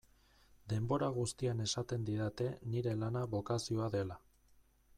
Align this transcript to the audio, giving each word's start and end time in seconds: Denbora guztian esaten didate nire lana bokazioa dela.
Denbora 0.71 1.09
guztian 1.17 1.61
esaten 1.65 2.07
didate 2.07 2.47
nire 2.77 2.97
lana 3.03 3.21
bokazioa 3.35 3.91
dela. 3.97 4.19